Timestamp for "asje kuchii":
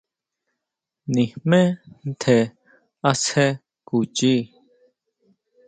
3.09-4.41